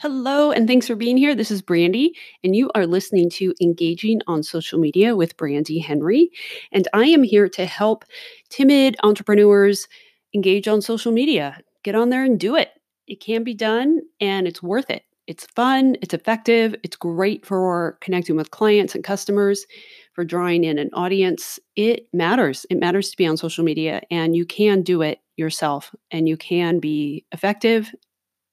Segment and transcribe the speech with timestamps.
[0.00, 1.34] Hello, and thanks for being here.
[1.34, 2.14] This is Brandy,
[2.44, 6.30] and you are listening to Engaging on Social Media with Brandy Henry.
[6.70, 8.04] And I am here to help
[8.48, 9.88] timid entrepreneurs
[10.36, 11.60] engage on social media.
[11.82, 12.70] Get on there and do it.
[13.08, 15.02] It can be done, and it's worth it.
[15.26, 19.66] It's fun, it's effective, it's great for connecting with clients and customers,
[20.12, 21.58] for drawing in an audience.
[21.74, 22.64] It matters.
[22.70, 26.36] It matters to be on social media, and you can do it yourself, and you
[26.36, 27.90] can be effective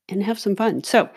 [0.10, 0.84] and have some fun.
[0.84, 1.10] So,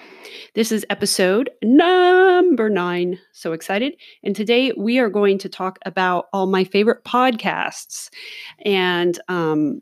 [0.55, 3.19] this is episode number nine.
[3.33, 3.95] So excited.
[4.23, 8.11] And today we are going to talk about all my favorite podcasts.
[8.64, 9.80] And um,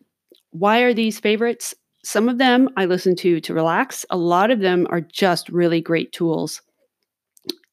[0.51, 1.75] why are these favorites?
[2.05, 5.81] Some of them I listen to to relax, a lot of them are just really
[5.81, 6.63] great tools.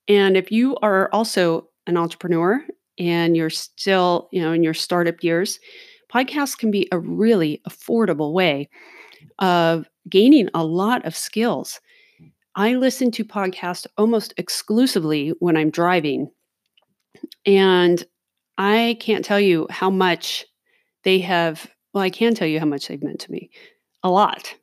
[0.07, 2.63] And if you are also an entrepreneur
[2.99, 5.59] and you're still, you know, in your startup years,
[6.13, 8.69] podcasts can be a really affordable way
[9.39, 11.79] of gaining a lot of skills.
[12.55, 16.29] I listen to podcasts almost exclusively when I'm driving.
[17.45, 18.03] And
[18.57, 20.45] I can't tell you how much
[21.03, 23.49] they have, well, I can tell you how much they've meant to me.
[24.03, 24.53] A lot,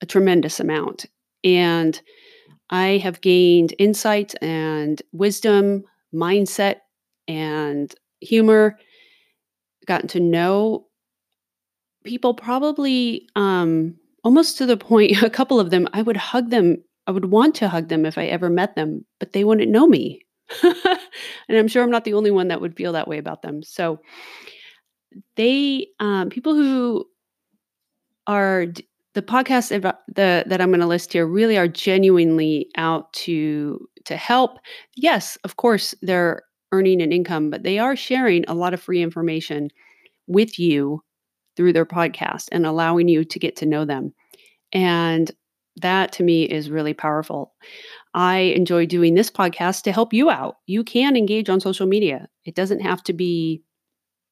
[0.00, 1.06] a tremendous amount.
[1.44, 2.00] And
[2.70, 6.76] I have gained insight and wisdom, mindset,
[7.28, 8.78] and humor,
[9.86, 10.86] gotten to know
[12.04, 16.82] people probably um, almost to the point, a couple of them, I would hug them.
[17.06, 19.86] I would want to hug them if I ever met them, but they wouldn't know
[19.86, 20.20] me.
[20.62, 23.62] and I'm sure I'm not the only one that would feel that way about them.
[23.62, 24.00] So
[25.36, 27.06] they, um, people who
[28.26, 28.66] are
[29.14, 34.16] the podcasts the, that I'm going to list here really are genuinely out to to
[34.16, 34.58] help.
[34.96, 39.02] Yes, of course, they're earning an income, but they are sharing a lot of free
[39.02, 39.68] information
[40.26, 41.02] with you
[41.56, 44.12] through their podcast and allowing you to get to know them.
[44.72, 45.30] And
[45.76, 47.52] that to me is really powerful.
[48.14, 50.56] I enjoy doing this podcast to help you out.
[50.66, 53.62] You can engage on social media, it doesn't have to be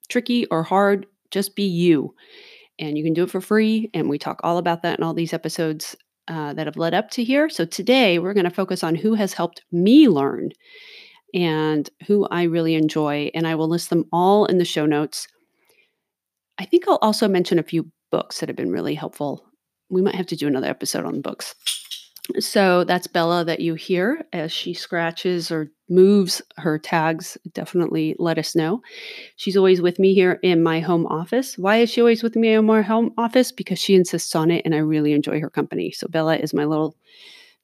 [0.08, 2.14] tricky or hard, just be you.
[2.78, 3.90] And you can do it for free.
[3.94, 5.94] And we talk all about that in all these episodes
[6.26, 7.48] uh, that have led up to here.
[7.48, 10.50] So today we're going to focus on who has helped me learn
[11.34, 13.30] and who I really enjoy.
[13.34, 15.28] And I will list them all in the show notes.
[16.58, 19.44] I think I'll also mention a few books that have been really helpful.
[19.90, 21.54] We might have to do another episode on books.
[22.38, 27.36] So that's Bella that you hear as she scratches or moves her tags.
[27.52, 28.80] Definitely let us know.
[29.36, 31.58] She's always with me here in my home office.
[31.58, 33.52] Why is she always with me in my home office?
[33.52, 35.90] Because she insists on it and I really enjoy her company.
[35.90, 36.96] So Bella is my little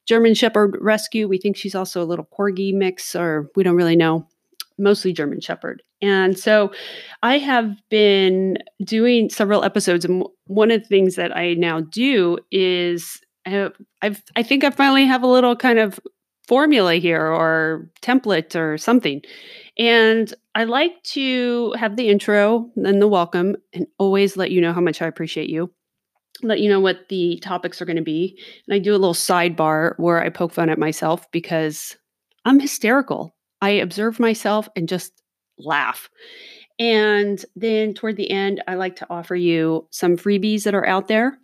[0.05, 1.27] German Shepherd rescue.
[1.27, 4.27] We think she's also a little corgi mix, or we don't really know
[4.77, 5.81] mostly German Shepherd.
[6.01, 6.71] And so
[7.21, 10.03] I have been doing several episodes.
[10.03, 13.69] And one of the things that I now do is uh,
[14.01, 15.99] I've, I think I finally have a little kind of
[16.47, 19.21] formula here or template or something.
[19.77, 24.73] And I like to have the intro and the welcome and always let you know
[24.73, 25.71] how much I appreciate you.
[26.43, 28.37] Let you know what the topics are going to be.
[28.67, 31.95] And I do a little sidebar where I poke fun at myself because
[32.45, 33.35] I'm hysterical.
[33.61, 35.20] I observe myself and just
[35.57, 36.09] laugh.
[36.79, 41.07] And then toward the end, I like to offer you some freebies that are out
[41.07, 41.37] there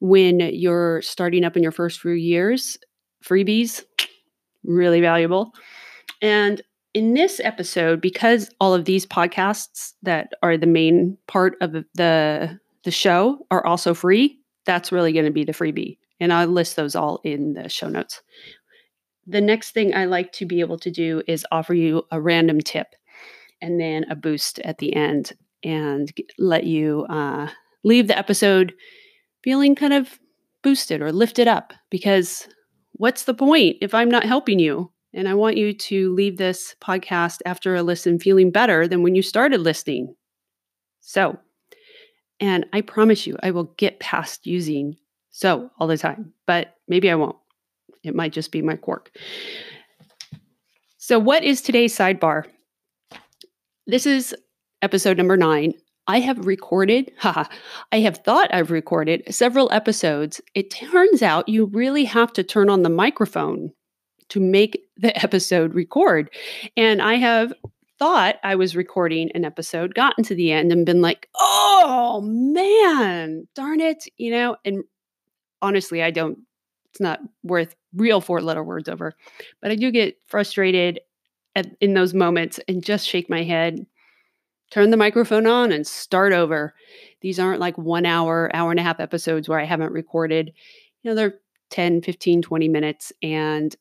[0.00, 2.78] when you're starting up in your first few years.
[3.24, 3.82] Freebies,
[4.64, 5.52] really valuable.
[6.22, 6.62] And
[6.94, 12.58] in this episode, because all of these podcasts that are the main part of the
[12.84, 15.98] the show are also free, that's really going to be the freebie.
[16.20, 18.22] And I'll list those all in the show notes
[19.28, 22.60] the next thing I like to be able to do is offer you a random
[22.60, 22.86] tip
[23.60, 25.32] and then a boost at the end
[25.64, 27.48] and let you uh,
[27.84, 28.74] leave the episode
[29.42, 30.18] feeling kind of
[30.62, 32.48] boosted or lifted up because
[32.92, 34.92] what's the point if I'm not helping you?
[35.14, 39.14] And I want you to leave this podcast after a listen feeling better than when
[39.14, 40.14] you started listening.
[41.00, 41.38] So,
[42.40, 44.96] and I promise you, I will get past using
[45.30, 47.36] so all the time, but maybe I won't.
[48.04, 49.10] It might just be my quirk.
[50.98, 52.44] So, what is today's sidebar?
[53.90, 54.36] This is
[54.82, 55.72] episode number nine.
[56.06, 57.44] I have recorded, haha,
[57.90, 60.42] I have thought I've recorded several episodes.
[60.54, 63.72] It turns out you really have to turn on the microphone
[64.28, 66.28] to make the episode record.
[66.76, 67.54] And I have
[67.98, 73.48] thought I was recording an episode, gotten to the end and been like, oh man,
[73.54, 74.84] darn it, you know, and
[75.62, 76.40] honestly, I don't
[76.90, 79.14] it's not worth real four letter words over.
[79.62, 81.00] But I do get frustrated
[81.54, 83.86] at, in those moments and just shake my head,
[84.70, 86.74] turn the microphone on, and start over.
[87.20, 90.52] These aren't like one hour, hour and a half episodes where I haven't recorded.
[91.02, 91.40] You know, they're
[91.70, 93.12] 10, 15, 20 minutes.
[93.22, 93.74] And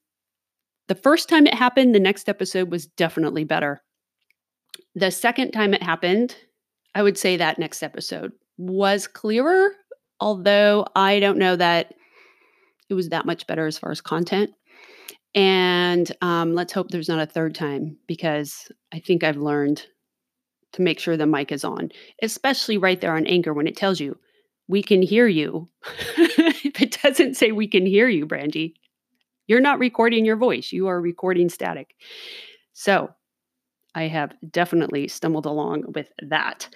[0.88, 3.82] the first time it happened, the next episode was definitely better.
[4.96, 6.36] The second time it happened,
[6.96, 9.70] I would say that next episode was clearer,
[10.20, 11.94] although I don't know that
[12.90, 14.52] it was that much better as far as content.
[15.38, 19.86] And um, let's hope there's not a third time because I think I've learned
[20.74, 21.92] to make sure the mic is on,
[22.24, 24.18] especially right there on Anchor when it tells you,
[24.68, 25.70] we can hear you.
[26.18, 28.74] if it doesn't say we can hear you, Brandy,
[29.46, 31.96] you're not recording your voice, you are recording static.
[32.74, 33.12] So
[33.94, 36.68] I have definitely stumbled along with that.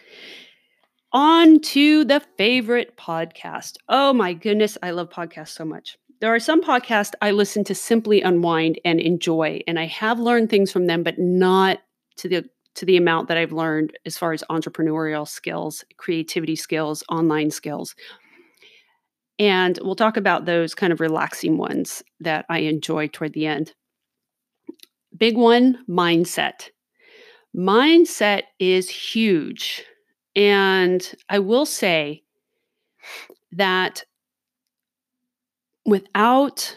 [1.14, 3.78] On to the favorite podcast.
[3.90, 5.98] Oh my goodness, I love podcasts so much.
[6.22, 10.52] There are some podcasts I listen to simply unwind and enjoy, and I have learned
[10.52, 11.80] things from them, but not
[12.18, 12.46] to the
[12.76, 17.96] to the amount that I've learned as far as entrepreneurial skills, creativity skills, online skills.
[19.40, 23.74] And we'll talk about those kind of relaxing ones that I enjoy toward the end.
[25.18, 26.70] Big one mindset.
[27.54, 29.84] Mindset is huge.
[30.36, 32.24] And I will say
[33.52, 34.06] that
[35.86, 36.76] without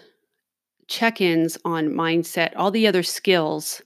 [0.89, 3.83] check ins on mindset, all the other skills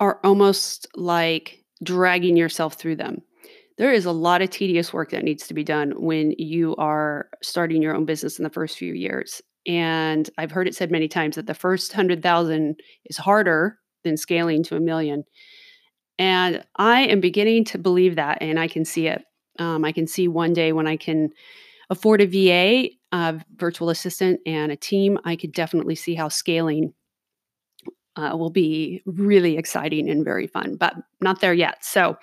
[0.00, 3.22] are almost like dragging yourself through them.
[3.78, 7.28] There is a lot of tedious work that needs to be done when you are
[7.42, 9.40] starting your own business in the first few years.
[9.66, 14.62] And I've heard it said many times that the first 100,000 is harder than scaling
[14.64, 15.24] to a million.
[16.18, 19.22] And I am beginning to believe that, and I can see it.
[19.60, 21.30] Um, I can see one day when I can
[21.90, 26.92] afford a VA, a virtual assistant, and a team, I could definitely see how scaling
[28.16, 31.84] uh, will be really exciting and very fun, but not there yet.
[31.84, 32.16] So,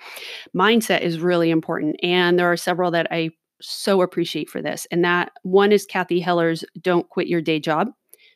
[0.54, 1.96] mindset is really important.
[2.02, 3.30] And there are several that I
[3.60, 4.86] so appreciate for this.
[4.90, 7.88] And that one is Cathy Heller's Don't Quit Your Day Job.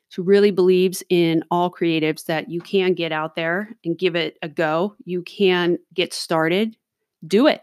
[0.09, 4.39] She really believes in all creatives that you can get out there and give it
[4.43, 4.97] a go.
[5.05, 6.77] You can get started,
[7.27, 7.61] do it.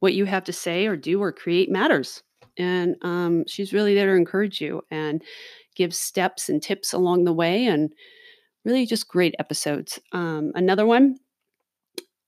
[0.00, 2.22] What you have to say or do or create matters.
[2.60, 5.22] And um, she's really there to encourage you and
[5.74, 7.64] give steps and tips along the way.
[7.66, 7.90] And
[8.64, 9.98] really just great episodes.
[10.12, 11.16] Um, another one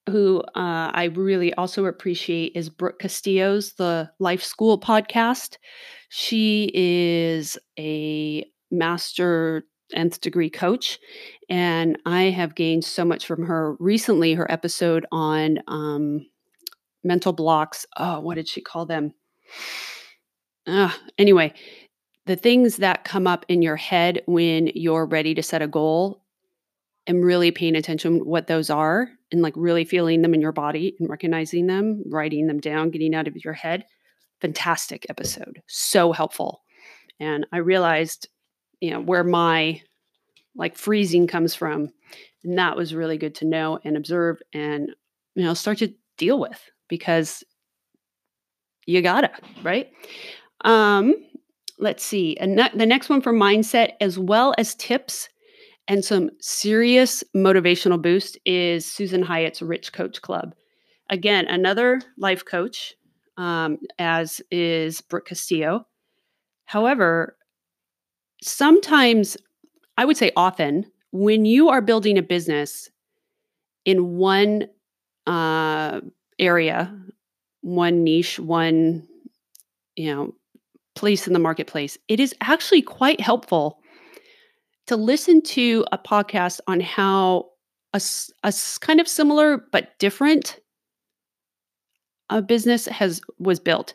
[0.08, 5.58] who uh, I really also appreciate is Brooke Castillo's The Life School podcast.
[6.08, 9.64] She is a master
[9.94, 10.98] nth degree coach,
[11.48, 14.34] and I have gained so much from her recently.
[14.34, 16.26] Her episode on um,
[17.04, 17.86] mental blocks.
[17.96, 19.14] Oh, what did she call them?
[20.66, 21.52] Uh, anyway,
[22.26, 26.22] the things that come up in your head when you're ready to set a goal
[27.06, 30.94] am really paying attention what those are and like really feeling them in your body
[31.00, 33.84] and recognizing them, writing them down, getting out of your head.
[34.40, 35.62] Fantastic episode.
[35.66, 36.62] So helpful.
[37.18, 38.28] And I realized,
[38.80, 39.80] you know, where my
[40.54, 41.92] like freezing comes from.
[42.44, 44.90] And that was really good to know and observe and,
[45.34, 47.42] you know, start to deal with because
[48.86, 49.30] you gotta,
[49.62, 49.90] right?
[50.62, 51.14] Um,
[51.78, 52.36] let's see.
[52.36, 55.28] And the next one for mindset, as well as tips
[55.88, 60.54] and some serious motivational boost is Susan Hyatt's Rich Coach Club.
[61.10, 62.94] Again, another life coach,
[63.36, 65.86] um, as is Brooke Castillo.
[66.64, 67.36] However,
[68.42, 69.36] sometimes,
[69.98, 72.88] I would say often, when you are building a business
[73.84, 74.68] in one
[75.26, 76.00] uh,
[76.38, 76.96] area,
[77.60, 79.06] one niche, one
[79.96, 80.34] you know
[80.94, 83.80] place in the marketplace, it is actually quite helpful
[84.86, 87.46] to listen to a podcast on how
[87.92, 88.00] a,
[88.42, 90.58] a kind of similar but different
[92.30, 93.94] a business has was built.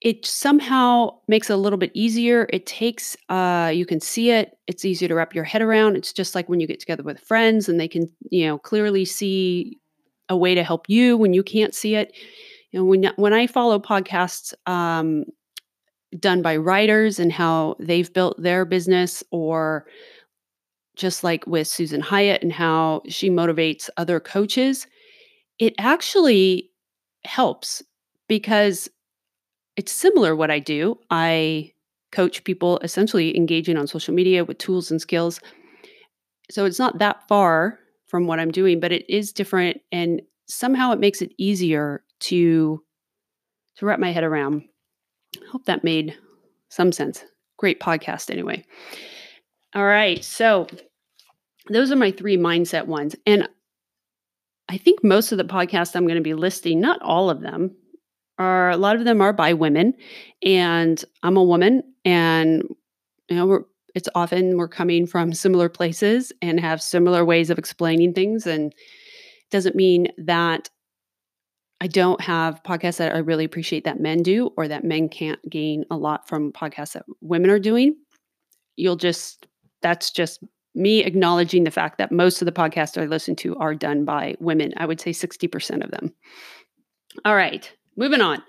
[0.00, 2.46] It somehow makes it a little bit easier.
[2.52, 4.56] It takes uh, you can see it.
[4.66, 5.96] It's easier to wrap your head around.
[5.96, 9.04] It's just like when you get together with friends and they can you know clearly
[9.04, 9.78] see
[10.28, 12.12] a way to help you when you can't see it.
[12.72, 15.24] You know when when i follow podcasts um,
[16.18, 19.86] done by writers and how they've built their business, or
[20.96, 24.86] just like with Susan Hyatt and how she motivates other coaches,
[25.58, 26.70] it actually
[27.24, 27.82] helps
[28.28, 28.88] because
[29.76, 30.98] it's similar what I do.
[31.10, 31.72] I
[32.12, 35.40] coach people essentially engaging on social media with tools and skills.
[36.50, 40.92] So it's not that far from what I'm doing, but it is different and somehow
[40.92, 42.82] it makes it easier to
[43.76, 44.64] to wrap my head around
[45.50, 46.16] hope that made
[46.68, 47.24] some sense.
[47.56, 48.64] Great podcast, anyway.
[49.74, 50.22] All right.
[50.24, 50.66] So,
[51.68, 53.14] those are my three mindset ones.
[53.26, 53.48] And
[54.68, 57.76] I think most of the podcasts I'm going to be listing, not all of them,
[58.38, 59.94] are a lot of them are by women.
[60.42, 62.62] And I'm a woman and
[63.28, 67.58] you know we're it's often we're coming from similar places and have similar ways of
[67.58, 68.72] explaining things and
[69.50, 70.70] doesn't mean that
[71.80, 75.40] I don't have podcasts that I really appreciate that men do or that men can't
[75.48, 77.96] gain a lot from podcasts that women are doing.
[78.76, 79.46] You'll just
[79.82, 80.42] that's just
[80.74, 84.36] me acknowledging the fact that most of the podcasts I listen to are done by
[84.40, 84.72] women.
[84.76, 86.12] I would say 60% of them.
[87.24, 88.42] All right, moving on.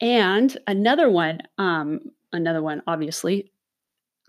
[0.00, 2.00] And another one, um,
[2.32, 3.52] another one, obviously,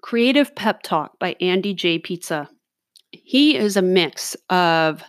[0.02, 1.98] Creative Pep Talk by Andy J.
[1.98, 2.48] Pizza.
[3.12, 5.02] He is a mix of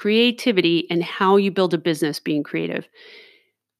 [0.00, 2.88] creativity and how you build a business being creative.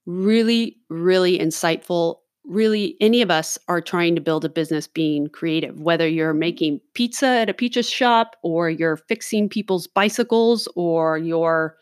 [0.04, 2.16] Really, really insightful.
[2.44, 6.82] Really, any of us are trying to build a business being creative, whether you're making
[6.92, 11.76] pizza at a pizza shop or you're fixing people's bicycles or you're,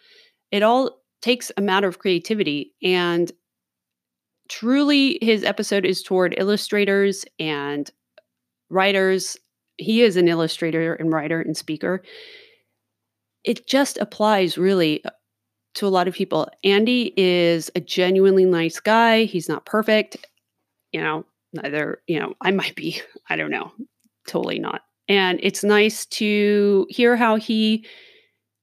[0.52, 2.74] it all takes a matter of creativity.
[2.80, 3.32] And
[4.48, 7.90] truly, his episode is toward illustrators and
[8.70, 9.36] writers.
[9.78, 12.04] He is an illustrator and writer and speaker.
[13.44, 15.10] It just applies really uh,
[15.74, 16.48] to a lot of people.
[16.64, 19.24] Andy is a genuinely nice guy.
[19.24, 20.16] He's not perfect.
[20.92, 23.72] You know, neither, you know, I might be, I don't know,
[24.26, 24.82] totally not.
[25.08, 27.86] And it's nice to hear how he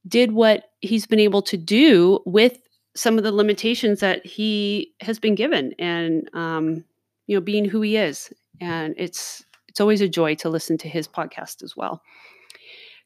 [0.08, 2.60] did what he's been able to do with
[2.96, 6.84] some of the limitations that he has been given and um,
[7.27, 9.44] you know being who he is and it's
[9.75, 12.01] it's always a joy to listen to his podcast as well.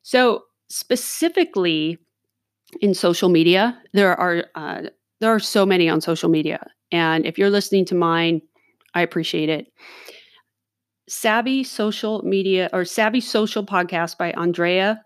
[0.04, 1.98] So, specifically
[2.82, 4.82] in social media, there are uh,
[5.20, 8.42] there are so many on social media, and if you're listening to mine,
[8.94, 9.68] I appreciate it.
[11.08, 15.04] Savvy Social Media or Savvy Social Podcast by Andrea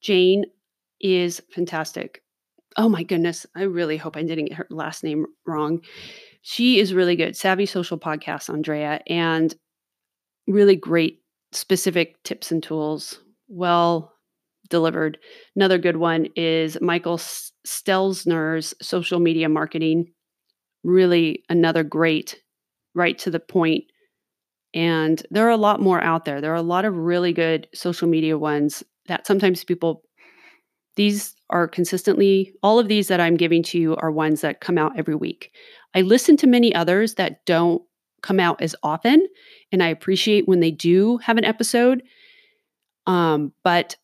[0.00, 0.44] Jane
[1.00, 2.22] is fantastic.
[2.76, 5.80] Oh my goodness, I really hope I didn't get her last name wrong.
[6.42, 7.36] She is really good.
[7.36, 9.54] Savvy Social Podcast, Andrea, and
[10.46, 11.20] really great
[11.52, 14.12] specific tips and tools, well
[14.70, 15.18] delivered.
[15.54, 20.12] Another good one is Michael Stelzner's social media marketing.
[20.82, 22.40] Really, another great,
[22.94, 23.84] right to the point.
[24.72, 26.40] And there are a lot more out there.
[26.40, 30.02] There are a lot of really good social media ones that sometimes people,
[30.96, 34.78] these are consistently, all of these that I'm giving to you are ones that come
[34.78, 35.52] out every week.
[35.94, 37.82] I listen to many others that don't
[38.22, 39.26] come out as often
[39.72, 42.02] and I appreciate when they do have an episode.
[43.06, 43.96] Um, but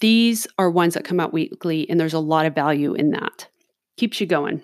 [0.00, 3.46] these are ones that come out weekly and there's a lot of value in that.
[3.96, 4.62] Keeps you going.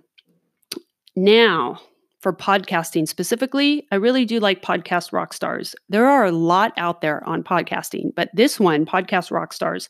[1.16, 1.80] Now,
[2.20, 5.75] for podcasting specifically, I really do like Podcast Rockstars.
[5.88, 9.88] There are a lot out there on podcasting, but this one, Podcast Rockstars,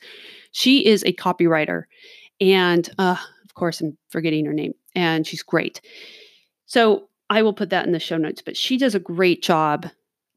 [0.53, 1.85] she is a copywriter.
[2.41, 5.81] And uh, of course, I'm forgetting her name, and she's great.
[6.67, 9.89] So I will put that in the show notes, but she does a great job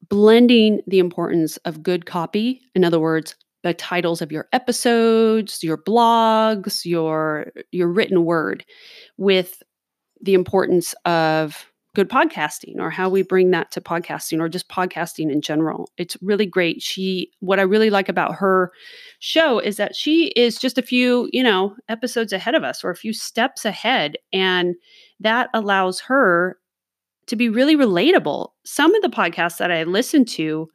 [0.10, 2.62] blending the importance of good copy.
[2.76, 8.66] In other words, the titles of your episodes, your blogs, your your written word
[9.18, 9.64] with
[10.22, 11.66] the importance of
[11.96, 15.90] good podcasting or how we bring that to podcasting or just podcasting in general.
[15.98, 16.82] It's really great.
[16.82, 18.72] She what I really like about her
[19.20, 22.90] show is that she is just a few, you know, episodes ahead of us or
[22.90, 24.76] a few steps ahead and
[25.20, 26.58] that allows her
[27.28, 28.50] to be really relatable.
[28.66, 30.68] Some of the podcasts that I listen to,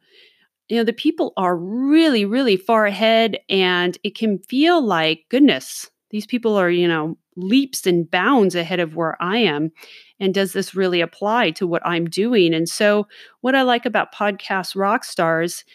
[0.69, 5.89] you know, the people are really, really far ahead, and it can feel like, goodness,
[6.11, 9.71] these people are, you know, leaps and bounds ahead of where I am.
[10.19, 12.53] And does this really apply to what I'm doing?
[12.53, 13.07] And so,
[13.41, 15.65] what I like about podcast rock stars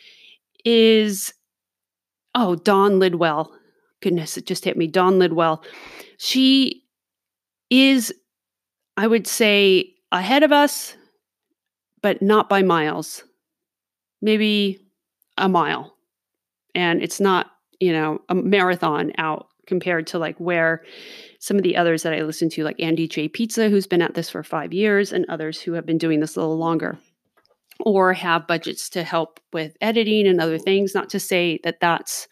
[0.65, 1.35] is,
[2.37, 3.51] oh, Dawn Lidwell.
[4.01, 4.87] Goodness, it just hit me.
[4.87, 5.65] Dawn Lidwell.
[6.19, 6.85] She
[7.69, 8.15] is,
[8.97, 10.97] I would say, ahead of us,
[12.01, 13.25] but not by miles,
[14.23, 14.84] maybe
[15.39, 15.97] a mile.
[16.75, 17.51] And it's not,
[17.81, 20.83] you know, a marathon out compared to like where
[21.39, 23.29] some of the others that I listen to, like Andy J.
[23.29, 26.37] Pizza, who's been at this for five years, and others who have been doing this
[26.37, 26.99] a little longer
[27.81, 30.95] or have budgets to help with editing and other things.
[30.95, 32.29] Not to say that that's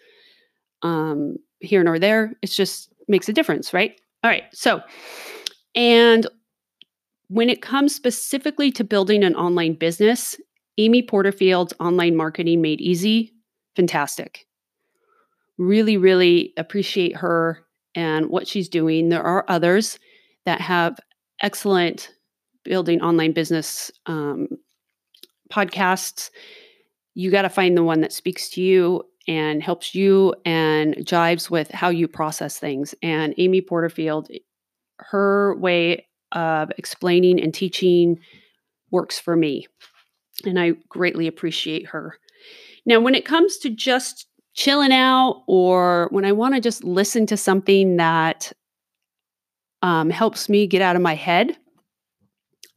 [0.82, 4.00] um, here nor there, it just makes a difference, right?
[4.22, 4.44] All right.
[4.52, 4.80] So,
[5.74, 6.26] and
[7.28, 10.36] when it comes specifically to building an online business,
[10.78, 13.32] Amy Porterfield's Online Marketing Made Easy,
[13.76, 14.46] fantastic.
[15.58, 17.64] Really, really appreciate her
[17.94, 19.08] and what she's doing.
[19.08, 19.98] There are others
[20.46, 20.98] that have
[21.40, 22.10] excellent
[22.64, 24.48] building online business um,
[25.52, 26.30] podcasts.
[27.14, 31.50] You got to find the one that speaks to you and helps you and jives
[31.50, 32.94] with how you process things.
[33.02, 34.28] And Amy Porterfield,
[34.98, 38.18] her way of explaining and teaching
[38.90, 39.66] works for me.
[40.44, 42.18] And I greatly appreciate her.
[42.84, 47.26] Now, when it comes to just chilling out or when I want to just listen
[47.26, 48.52] to something that
[49.82, 51.56] um, helps me get out of my head,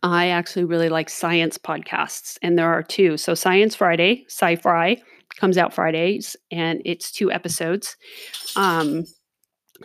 [0.04, 3.18] I actually really like science podcasts, and there are two.
[3.18, 5.02] So, Science Friday, Sci Fi,
[5.38, 7.98] comes out Fridays, and it's two episodes.
[8.56, 9.06] Um,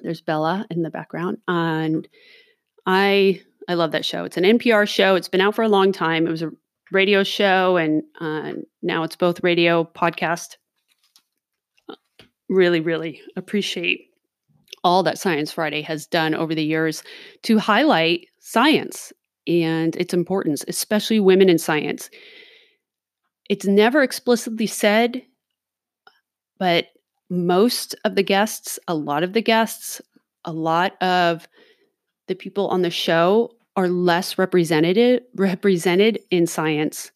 [0.02, 2.06] there's Bella in the background, and
[2.86, 4.24] I I love that show.
[4.24, 5.14] It's an NPR show.
[5.14, 6.26] It's been out for a long time.
[6.26, 6.50] It was a
[6.92, 10.56] radio show, and uh, now it's both radio podcast.
[12.48, 14.06] Really, really appreciate
[14.82, 17.02] all that Science Friday has done over the years
[17.42, 19.12] to highlight science
[19.46, 22.10] and its importance, especially women in science.
[23.48, 25.22] It's never explicitly said,
[26.58, 26.86] but
[27.28, 30.00] most of the guests, a lot of the guests,
[30.44, 31.46] a lot of
[32.26, 37.12] the people on the show are less represented represented in science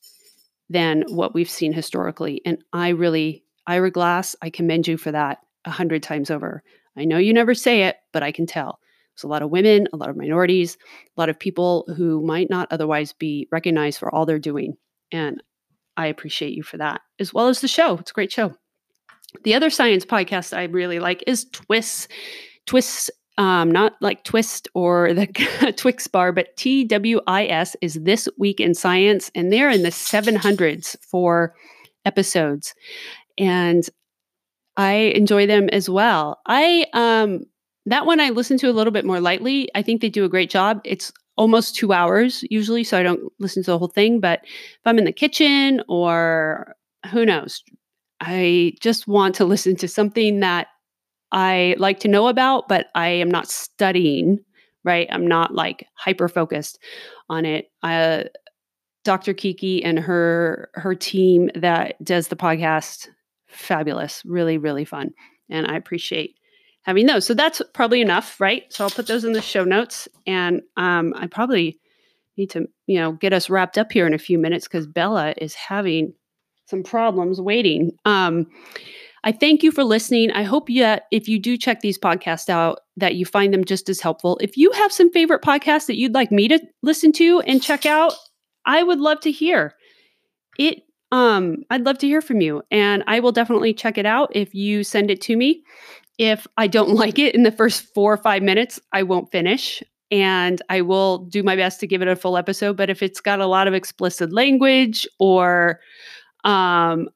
[0.71, 2.41] than what we've seen historically.
[2.45, 6.63] And I really, Ira Glass, I commend you for that a hundred times over.
[6.97, 8.79] I know you never say it, but I can tell.
[9.15, 10.77] There's a lot of women, a lot of minorities,
[11.17, 14.77] a lot of people who might not otherwise be recognized for all they're doing.
[15.13, 15.43] And
[15.97, 17.99] I appreciate you for that, as well as the show.
[17.99, 18.55] It's a great show.
[19.45, 22.09] The other science podcast I really like is Twists.
[22.67, 25.27] Twists, um, not like Twist or the
[25.77, 29.31] Twix bar, but TWIS is This Week in Science.
[29.35, 31.55] And they're in the 700s for
[32.05, 32.75] episodes.
[33.39, 33.89] And
[34.77, 36.41] I enjoy them as well.
[36.47, 37.45] I um
[37.87, 39.69] that one I listen to a little bit more lightly.
[39.75, 40.81] I think they do a great job.
[40.85, 44.21] It's almost two hours usually, so I don't listen to the whole thing.
[44.21, 46.75] But if I'm in the kitchen or
[47.11, 47.63] who knows,
[48.21, 50.69] I just want to listen to something that
[51.35, 54.39] I like to know about, but I am not studying,
[54.85, 55.09] right?
[55.11, 56.79] I'm not like hyper focused
[57.29, 57.73] on it.
[57.83, 58.25] Uh,
[59.03, 59.35] Dr.
[59.35, 63.09] Kiki and her her team that does the podcast,
[63.49, 65.11] fabulous, really, really fun.
[65.51, 66.39] And I appreciate
[66.83, 67.27] having those.
[67.27, 68.73] So that's probably enough, right?
[68.73, 70.07] So I'll put those in the show notes.
[70.29, 71.81] And um, I probably
[72.37, 75.35] need to, you know, get us wrapped up here in a few minutes because Bella
[75.37, 76.15] is having
[76.67, 77.91] some problems waiting.
[78.05, 78.47] Um,
[79.25, 80.31] I thank you for listening.
[80.33, 83.89] I hope that if you do check these podcasts out, that you find them just
[83.89, 84.39] as helpful.
[84.43, 87.87] If you have some favorite podcasts that you'd like me to listen to and check
[87.87, 88.13] out,
[88.67, 89.75] I would love to hear
[90.59, 90.83] it.
[91.11, 94.55] Um, I'd love to hear from you, and I will definitely check it out if
[94.55, 95.63] you send it to me.
[96.19, 99.83] If I don't like it in the first four or five minutes, I won't finish
[100.11, 102.77] and I will do my best to give it a full episode.
[102.77, 105.81] But if it's got a lot of explicit language or,
[106.45, 107.09] um,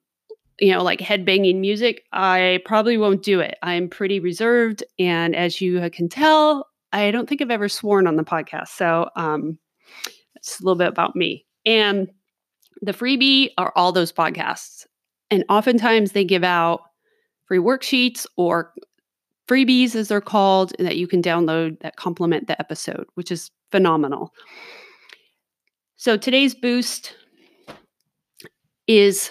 [0.61, 3.57] you know, like headbanging music, I probably won't do it.
[3.63, 4.83] I'm pretty reserved.
[4.99, 8.69] And as you can tell, I don't think I've ever sworn on the podcast.
[8.69, 9.59] So um,
[10.35, 11.47] it's a little bit about me.
[11.65, 12.11] And
[12.83, 14.87] the freebie are all those podcasts.
[15.31, 16.83] And oftentimes they give out
[17.47, 18.73] free worksheets or
[19.47, 24.33] freebies, as they're called, that you can download that complement the episode, which is phenomenal.
[25.97, 27.15] So today's boost
[28.87, 29.31] is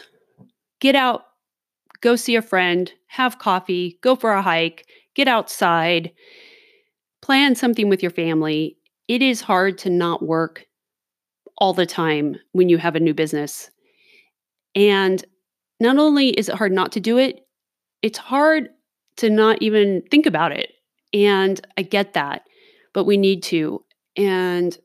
[0.79, 1.23] get out,
[2.01, 4.85] go see a friend, have coffee, go for a hike,
[5.15, 6.11] get outside,
[7.21, 8.77] plan something with your family.
[9.07, 10.65] It is hard to not work
[11.57, 13.71] all the time when you have a new business.
[14.75, 15.23] And
[15.79, 17.47] not only is it hard not to do it,
[18.01, 18.69] it's hard
[19.17, 20.71] to not even think about it.
[21.13, 22.43] And I get that,
[22.93, 23.83] but we need to.
[24.15, 24.77] And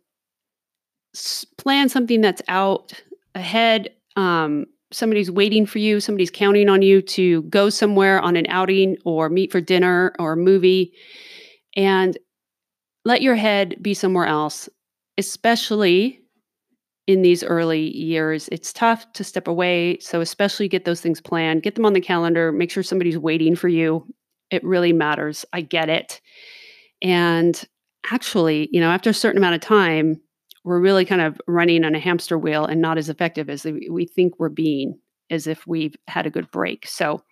[1.59, 2.93] plan something that's out
[3.35, 3.91] ahead.
[4.17, 8.97] Um, somebody's waiting for you, somebody's counting on you to go somewhere on an outing
[9.05, 10.93] or meet for dinner or a movie.
[11.77, 12.17] And
[13.05, 14.69] let your head be somewhere else,
[15.19, 16.21] especially
[17.07, 18.49] in these early years.
[18.53, 19.99] It's tough to step away.
[20.01, 23.57] So, especially get those things planned, get them on the calendar, make sure somebody's waiting
[23.57, 24.07] for you.
[24.51, 25.45] It really matters.
[25.53, 26.21] I get it.
[27.01, 27.61] And
[28.11, 30.21] actually, you know, after a certain amount of time,
[30.65, 34.07] we're really kind of running on a hamster wheel and not as effective as we
[34.07, 34.99] think we're being
[35.31, 36.87] as if we've had a good break.
[36.87, 37.23] So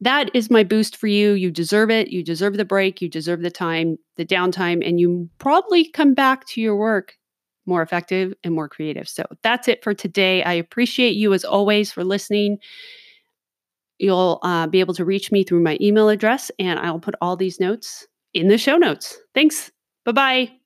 [0.00, 1.32] that is my boost for you.
[1.32, 2.08] You deserve it.
[2.08, 3.00] You deserve the break.
[3.00, 7.14] You deserve the time, the downtime, and you probably come back to your work
[7.66, 9.08] more effective and more creative.
[9.08, 10.42] So that's it for today.
[10.42, 12.58] I appreciate you as always for listening.
[13.98, 17.36] You'll uh, be able to reach me through my email address, and I'll put all
[17.36, 19.18] these notes in the show notes.
[19.34, 19.70] Thanks.
[20.04, 20.57] Bye bye.